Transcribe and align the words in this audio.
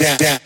down, 0.00 0.16
down, 0.16 0.39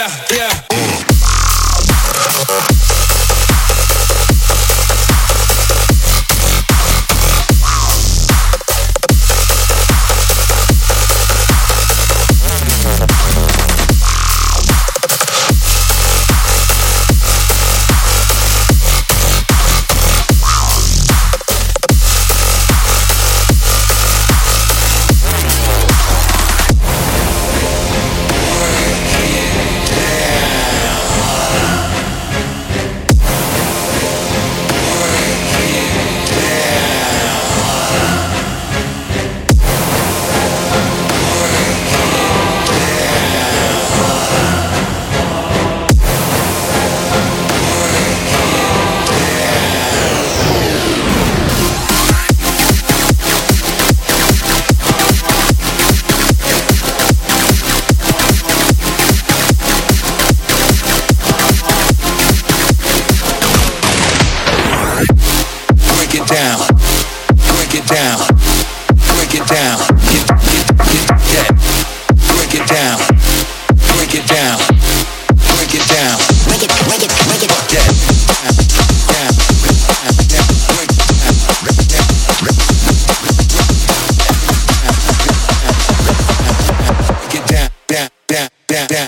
Yeah, 0.00 0.08
yeah, 0.32 0.49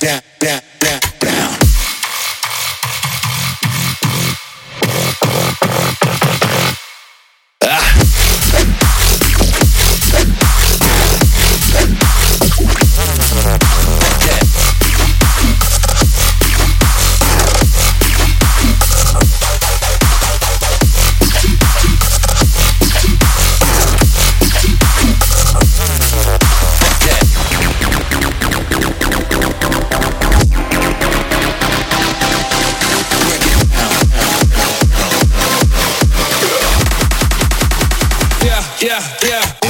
down, 0.00 0.20
Yeah, 38.82 39.00
yeah. 39.22 39.61